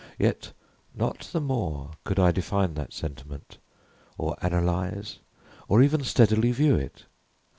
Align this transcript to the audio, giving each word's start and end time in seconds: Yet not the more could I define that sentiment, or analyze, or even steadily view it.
Yet 0.17 0.53
not 0.95 1.29
the 1.31 1.39
more 1.39 1.91
could 2.05 2.17
I 2.17 2.31
define 2.31 2.73
that 2.73 2.91
sentiment, 2.91 3.59
or 4.17 4.35
analyze, 4.43 5.19
or 5.67 5.83
even 5.83 6.03
steadily 6.03 6.51
view 6.51 6.73
it. 6.75 7.05